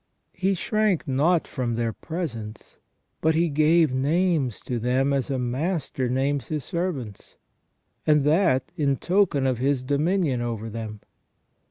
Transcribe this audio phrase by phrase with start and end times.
[0.33, 2.79] He shrank not from their presence,
[3.21, 7.35] but he gave names to them as a master names his servants,
[8.07, 11.01] and that in token of his dominion over them.